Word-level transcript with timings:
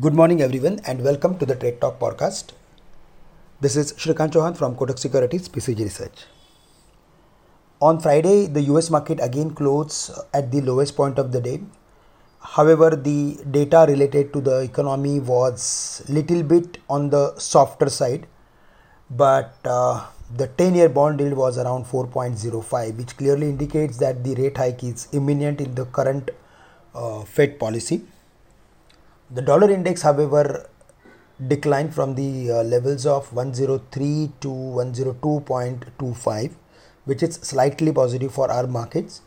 Good 0.00 0.14
morning, 0.14 0.42
everyone, 0.42 0.80
and 0.84 1.02
welcome 1.02 1.38
to 1.38 1.46
the 1.46 1.54
Trade 1.54 1.80
Talk 1.80 1.98
podcast. 1.98 2.50
This 3.60 3.76
is 3.76 3.92
Shrikant 3.92 4.32
Chouhan 4.32 4.54
from 4.54 4.74
Kotak 4.74 4.98
Securities, 4.98 5.48
PCG 5.48 5.78
Research. 5.84 6.24
On 7.80 7.98
Friday, 7.98 8.46
the 8.46 8.62
US 8.62 8.90
market 8.90 9.20
again 9.22 9.54
closed 9.54 10.10
at 10.34 10.50
the 10.50 10.60
lowest 10.60 10.96
point 10.96 11.18
of 11.18 11.30
the 11.32 11.40
day. 11.40 11.60
However, 12.40 12.90
the 12.96 13.38
data 13.50 13.86
related 13.88 14.34
to 14.34 14.40
the 14.40 14.58
economy 14.58 15.20
was 15.20 16.02
little 16.08 16.42
bit 16.42 16.76
on 16.90 17.08
the 17.08 17.38
softer 17.38 17.88
side, 17.88 18.26
but 19.08 19.54
uh, 19.64 20.04
the 20.36 20.48
10 20.48 20.74
year 20.74 20.88
bond 20.90 21.20
yield 21.20 21.34
was 21.34 21.56
around 21.56 21.86
4.05, 21.86 22.98
which 22.98 23.16
clearly 23.16 23.48
indicates 23.48 23.96
that 23.98 24.22
the 24.24 24.34
rate 24.34 24.58
hike 24.58 24.84
is 24.84 25.08
imminent 25.12 25.60
in 25.60 25.74
the 25.74 25.86
current 25.86 26.32
uh, 26.94 27.22
Fed 27.22 27.58
policy. 27.58 28.02
The 29.28 29.42
dollar 29.42 29.68
index, 29.70 30.02
however, 30.02 30.70
declined 31.44 31.92
from 31.94 32.14
the 32.14 32.52
uh, 32.52 32.62
levels 32.62 33.06
of 33.06 33.32
103 33.32 34.30
to 34.40 34.48
102.25, 34.48 36.52
which 37.04 37.24
is 37.24 37.34
slightly 37.34 37.92
positive 37.92 38.32
for 38.32 38.48
our 38.50 38.68
markets. 38.68 39.22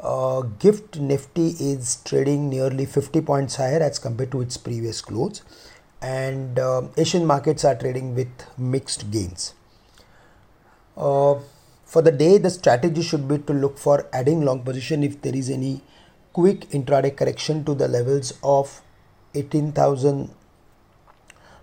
Uh, 0.00 0.40
Gift 0.58 0.98
Nifty 0.98 1.50
is 1.60 2.02
trading 2.04 2.50
nearly 2.50 2.86
50 2.86 3.20
points 3.20 3.54
higher 3.56 3.80
as 3.80 4.00
compared 4.00 4.32
to 4.32 4.40
its 4.40 4.56
previous 4.56 5.00
close, 5.00 5.42
and 6.02 6.58
uh, 6.58 6.82
Asian 6.96 7.24
markets 7.24 7.64
are 7.64 7.76
trading 7.76 8.16
with 8.16 8.28
mixed 8.58 9.12
gains. 9.12 9.54
Uh, 10.96 11.36
for 11.84 12.02
the 12.02 12.10
day, 12.10 12.38
the 12.38 12.50
strategy 12.50 13.00
should 13.00 13.28
be 13.28 13.38
to 13.38 13.52
look 13.52 13.78
for 13.78 14.08
adding 14.12 14.44
long 14.44 14.64
position 14.64 15.04
if 15.04 15.22
there 15.22 15.36
is 15.36 15.48
any 15.48 15.82
quick 16.32 16.68
intraday 16.70 17.16
correction 17.16 17.64
to 17.64 17.74
the 17.74 17.86
levels 17.88 18.32
of 18.42 18.82
18,000, 19.36 20.30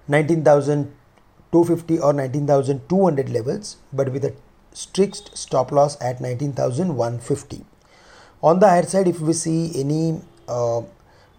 19,250 0.08 2.00
or 2.00 2.14
19,200 2.14 3.30
levels, 3.30 3.78
but 3.92 4.12
with 4.12 4.26
a 4.26 4.34
strict 4.74 5.38
stop 5.38 5.72
loss 5.72 6.00
at 6.02 6.22
19,150. 6.22 7.66
On 8.42 8.60
the 8.60 8.68
higher 8.68 8.84
side, 8.84 9.08
if 9.08 9.20
we 9.20 9.34
see 9.34 9.72
any 9.80 10.20
uh, 10.48 10.82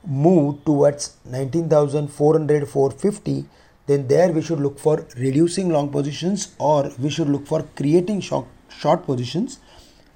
move 0.06 0.64
towards 0.64 1.16
19,400, 1.24 2.68
450, 2.68 3.46
then 3.86 4.06
there 4.08 4.32
we 4.32 4.40
should 4.40 4.60
look 4.60 4.78
for 4.78 5.06
reducing 5.16 5.68
long 5.68 5.90
positions 5.90 6.55
or 6.58 6.90
we 6.98 7.10
should 7.10 7.28
look 7.28 7.46
for 7.46 7.62
creating 7.77 8.20
short, 8.20 8.46
short 8.68 9.05
positions 9.05 9.58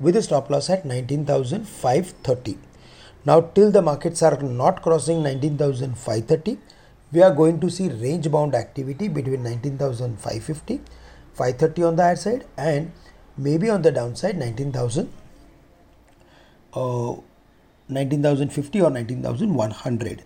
with 0.00 0.16
a 0.16 0.22
stop 0.22 0.48
loss 0.48 0.70
at 0.70 0.84
19,530. 0.84 2.58
Now 3.24 3.40
till 3.40 3.70
the 3.70 3.82
markets 3.82 4.22
are 4.22 4.40
not 4.40 4.82
crossing 4.82 5.22
19,530, 5.22 6.58
we 7.12 7.22
are 7.22 7.34
going 7.34 7.60
to 7.60 7.70
see 7.70 7.88
range 7.88 8.30
bound 8.30 8.54
activity 8.54 9.08
between 9.08 9.42
19,550, 9.42 10.80
530 11.34 11.82
on 11.82 11.96
the 11.96 12.02
higher 12.02 12.16
side 12.16 12.44
and 12.56 12.92
maybe 13.36 13.70
on 13.70 13.82
the 13.82 13.92
downside 13.92 14.36
19,000 14.36 15.10
uh, 16.74 17.14
19,050 17.88 18.82
or 18.82 18.90
19,100. 18.90 20.22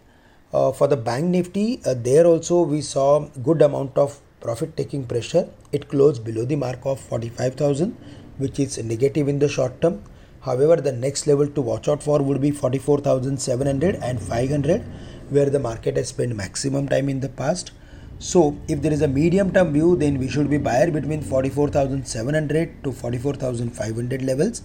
Uh, 0.52 0.72
for 0.72 0.86
the 0.86 0.96
bank 0.96 1.26
nifty, 1.26 1.80
uh, 1.86 1.94
there 1.94 2.26
also 2.26 2.62
we 2.62 2.80
saw 2.80 3.20
good 3.42 3.62
amount 3.62 3.96
of 3.96 4.20
profit 4.40 4.76
taking 4.76 5.04
pressure. 5.04 5.48
It 5.70 5.88
closed 5.88 6.24
below 6.24 6.44
the 6.44 6.56
mark 6.56 6.80
of 6.84 7.00
45,000, 7.00 7.96
which 8.38 8.58
is 8.58 8.76
negative 8.78 9.28
in 9.28 9.38
the 9.38 9.48
short 9.48 9.80
term. 9.80 10.02
However, 10.42 10.76
the 10.76 10.92
next 10.92 11.26
level 11.26 11.46
to 11.46 11.60
watch 11.60 11.88
out 11.88 12.02
for 12.02 12.20
would 12.20 12.40
be 12.40 12.50
44,700 12.50 13.96
and 13.96 14.20
500, 14.20 14.82
where 15.30 15.48
the 15.48 15.58
market 15.58 15.96
has 15.96 16.08
spent 16.08 16.34
maximum 16.34 16.88
time 16.88 17.08
in 17.08 17.20
the 17.20 17.28
past. 17.28 17.70
So, 18.18 18.56
if 18.68 18.82
there 18.82 18.92
is 18.92 19.02
a 19.02 19.08
medium 19.08 19.52
term 19.52 19.72
view, 19.72 19.96
then 19.96 20.18
we 20.18 20.28
should 20.28 20.50
be 20.50 20.58
buyer 20.58 20.90
between 20.90 21.22
44,700 21.22 22.84
to 22.84 22.92
44,500 22.92 24.22
levels, 24.22 24.62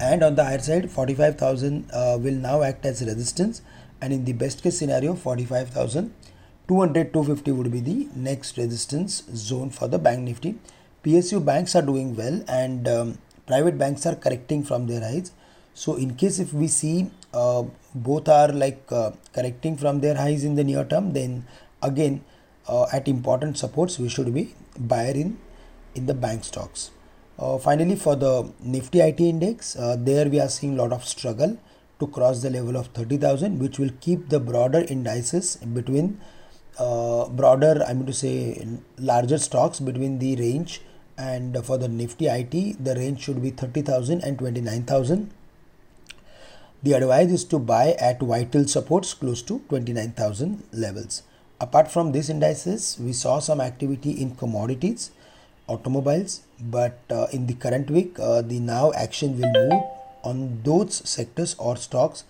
and 0.00 0.22
on 0.22 0.34
the 0.34 0.44
higher 0.44 0.58
side, 0.58 0.90
45,000 0.90 1.90
uh, 1.92 2.18
will 2.20 2.34
now 2.34 2.62
act 2.62 2.86
as 2.86 3.02
resistance. 3.02 3.62
And 4.02 4.14
in 4.14 4.24
the 4.24 4.32
best 4.32 4.62
case 4.62 4.78
scenario 4.78 5.14
45,000 5.14 6.14
200 6.68 7.12
250 7.12 7.52
would 7.52 7.70
be 7.70 7.80
the 7.80 8.08
next 8.14 8.56
resistance 8.56 9.24
zone 9.34 9.68
for 9.68 9.88
the 9.88 9.98
bank 9.98 10.20
nifty. 10.20 10.58
Psu 11.04 11.44
banks 11.44 11.74
are 11.74 11.82
doing 11.82 12.16
well 12.16 12.42
and 12.48 12.88
um, 12.88 13.18
private 13.50 13.76
banks 13.82 14.06
are 14.10 14.16
correcting 14.24 14.62
from 14.70 14.86
their 14.90 15.04
highs 15.08 15.30
so 15.82 15.96
in 16.04 16.14
case 16.20 16.38
if 16.44 16.52
we 16.52 16.68
see 16.68 17.10
uh, 17.32 17.62
both 17.94 18.28
are 18.28 18.52
like 18.64 18.82
uh, 18.90 19.10
correcting 19.32 19.76
from 19.76 20.00
their 20.00 20.16
highs 20.22 20.44
in 20.44 20.54
the 20.54 20.64
near 20.64 20.84
term 20.84 21.12
then 21.12 21.44
again 21.82 22.22
uh, 22.68 22.86
at 22.92 23.08
important 23.08 23.56
supports 23.56 23.98
we 23.98 24.08
should 24.08 24.32
be 24.34 24.54
buyer 24.78 25.14
in 25.22 25.38
in 25.94 26.06
the 26.06 26.14
bank 26.14 26.44
stocks. 26.44 26.90
Uh, 27.38 27.56
finally 27.58 27.96
for 27.96 28.16
the 28.16 28.52
nifty 28.60 29.00
it 29.00 29.20
index 29.20 29.74
uh, 29.76 29.96
there 29.98 30.28
we 30.28 30.38
are 30.38 30.48
seeing 30.48 30.74
a 30.78 30.82
lot 30.82 30.92
of 30.92 31.04
struggle 31.04 31.56
to 31.98 32.06
cross 32.06 32.42
the 32.42 32.50
level 32.50 32.76
of 32.76 32.86
30,000 32.88 33.58
which 33.58 33.78
will 33.78 33.90
keep 34.00 34.28
the 34.28 34.38
broader 34.38 34.84
indices 34.88 35.56
between 35.78 36.20
uh, 36.78 37.28
broader 37.28 37.82
I 37.86 37.94
mean 37.94 38.06
to 38.06 38.12
say 38.12 38.66
larger 38.98 39.38
stocks 39.38 39.80
between 39.80 40.18
the 40.18 40.36
range 40.36 40.82
and 41.28 41.58
for 41.68 41.76
the 41.82 41.88
nifty 41.88 42.26
IT 42.26 42.84
the 42.88 42.94
range 42.94 43.20
should 43.20 43.42
be 43.42 43.50
30,000 43.50 44.22
and 44.22 44.38
29,000 44.38 45.30
the 46.82 46.92
advice 46.94 47.30
is 47.38 47.44
to 47.44 47.58
buy 47.58 47.92
at 48.10 48.20
vital 48.20 48.66
supports 48.66 49.12
close 49.12 49.42
to 49.42 49.60
29,000 49.68 50.62
levels 50.72 51.22
apart 51.60 51.90
from 51.90 52.12
these 52.12 52.30
indices 52.30 52.96
we 52.98 53.12
saw 53.12 53.38
some 53.38 53.60
activity 53.60 54.12
in 54.12 54.34
commodities 54.36 55.10
automobiles 55.68 56.40
but 56.58 56.98
uh, 57.10 57.26
in 57.32 57.46
the 57.46 57.54
current 57.54 57.90
week 57.90 58.18
uh, 58.18 58.40
the 58.42 58.60
now 58.60 58.92
action 58.92 59.38
will 59.38 59.52
move 59.62 59.82
on 60.22 60.60
those 60.64 61.02
sectors 61.08 61.54
or 61.58 61.76
stocks 61.76 62.24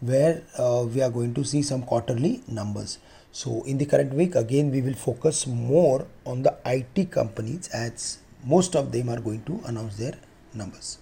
where 0.00 0.42
uh, 0.58 0.84
we 0.92 1.02
are 1.02 1.10
going 1.10 1.32
to 1.34 1.44
see 1.44 1.62
some 1.62 1.82
quarterly 1.82 2.42
numbers. 2.48 2.98
So, 3.32 3.62
in 3.64 3.78
the 3.78 3.86
current 3.86 4.14
week, 4.14 4.34
again, 4.34 4.70
we 4.70 4.80
will 4.80 4.94
focus 4.94 5.46
more 5.46 6.06
on 6.24 6.42
the 6.42 6.56
IT 6.64 7.10
companies 7.10 7.68
as 7.68 8.18
most 8.46 8.76
of 8.76 8.92
them 8.92 9.08
are 9.08 9.20
going 9.20 9.42
to 9.42 9.60
announce 9.66 9.96
their 9.96 10.14
numbers. 10.54 10.98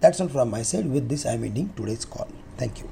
That's 0.00 0.20
all 0.20 0.28
from 0.28 0.50
my 0.50 0.62
side. 0.62 0.86
With 0.86 1.08
this, 1.08 1.24
I 1.24 1.34
am 1.34 1.44
ending 1.44 1.72
today's 1.76 2.04
call. 2.04 2.28
Thank 2.58 2.80
you. 2.80 2.90